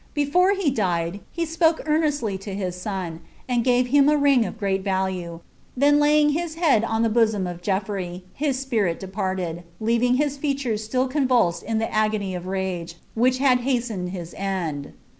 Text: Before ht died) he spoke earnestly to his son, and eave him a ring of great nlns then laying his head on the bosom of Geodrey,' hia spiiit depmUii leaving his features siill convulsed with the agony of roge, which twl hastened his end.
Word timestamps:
Before 0.15 0.53
ht 0.55 0.73
died) 0.73 1.19
he 1.31 1.45
spoke 1.45 1.83
earnestly 1.85 2.35
to 2.39 2.55
his 2.55 2.75
son, 2.75 3.19
and 3.47 3.63
eave 3.67 3.85
him 3.89 4.09
a 4.09 4.17
ring 4.17 4.47
of 4.47 4.57
great 4.57 4.83
nlns 4.83 5.41
then 5.77 5.99
laying 5.99 6.29
his 6.29 6.55
head 6.55 6.83
on 6.83 7.03
the 7.03 7.07
bosom 7.07 7.45
of 7.45 7.61
Geodrey,' 7.61 8.23
hia 8.33 8.49
spiiit 8.49 8.97
depmUii 8.99 9.61
leaving 9.79 10.15
his 10.15 10.37
features 10.37 10.89
siill 10.89 11.07
convulsed 11.07 11.63
with 11.69 11.77
the 11.77 11.93
agony 11.93 12.33
of 12.33 12.45
roge, 12.45 12.95
which 13.13 13.37
twl 13.37 13.59
hastened 13.59 14.09
his 14.09 14.33
end. 14.39 14.93